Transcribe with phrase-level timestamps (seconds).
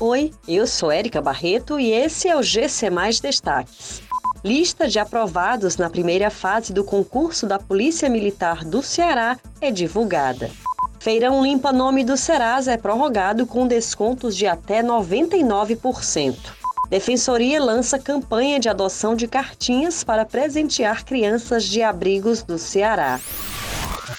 [0.00, 4.00] Oi, eu sou Érica Barreto e esse é o GC Mais Destaques.
[4.44, 10.52] Lista de aprovados na primeira fase do concurso da Polícia Militar do Ceará é divulgada.
[11.00, 16.36] Feirão Limpa Nome do Serasa é prorrogado com descontos de até 99%.
[16.88, 23.18] Defensoria lança campanha de adoção de cartinhas para presentear crianças de abrigos do Ceará.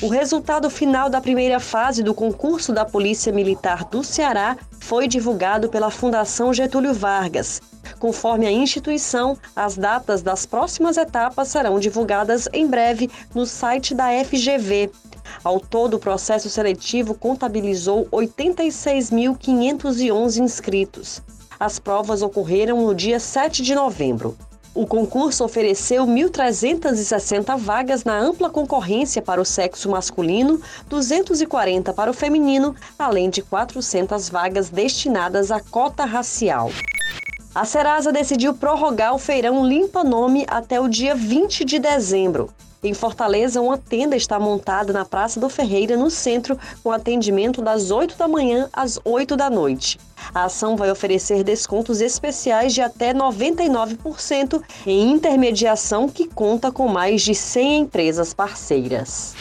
[0.00, 5.68] O resultado final da primeira fase do concurso da Polícia Militar do Ceará foi divulgado
[5.68, 7.60] pela Fundação Getúlio Vargas.
[7.98, 14.06] Conforme a instituição, as datas das próximas etapas serão divulgadas em breve no site da
[14.24, 14.90] FGV.
[15.42, 21.20] Ao todo, o processo seletivo contabilizou 86.511 inscritos.
[21.60, 24.34] As provas ocorreram no dia 7 de novembro.
[24.74, 32.14] O concurso ofereceu 1.360 vagas na ampla concorrência para o sexo masculino, 240 para o
[32.14, 36.72] feminino, além de 400 vagas destinadas à cota racial.
[37.54, 42.50] A Serasa decidiu prorrogar o feirão Limpa Nome até o dia 20 de dezembro.
[42.82, 47.92] Em Fortaleza, uma tenda está montada na Praça do Ferreira, no centro, com atendimento das
[47.92, 50.00] 8 da manhã às 8 da noite.
[50.34, 57.22] A ação vai oferecer descontos especiais de até 99% em intermediação que conta com mais
[57.22, 59.36] de 100 empresas parceiras.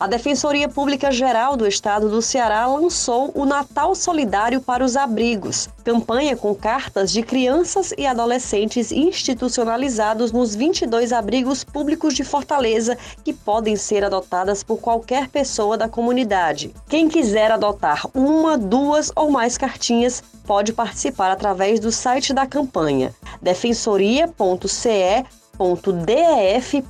[0.00, 5.68] A Defensoria Pública Geral do Estado do Ceará lançou o Natal Solidário para os Abrigos,
[5.84, 13.34] campanha com cartas de crianças e adolescentes institucionalizados nos 22 abrigos públicos de Fortaleza que
[13.34, 16.74] podem ser adotadas por qualquer pessoa da comunidade.
[16.88, 23.14] Quem quiser adotar uma, duas ou mais cartinhas pode participar através do site da campanha
[23.42, 25.26] defensoria.ce
[25.60, 26.80] www.def.br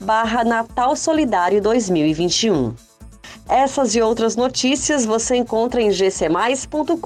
[0.00, 2.74] barra Natal Solidário 2021.
[3.46, 6.96] Essas e outras notícias você encontra em gcmais.com.br.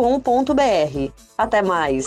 [1.36, 2.06] Até mais!